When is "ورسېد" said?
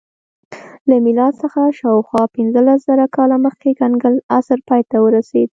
5.01-5.49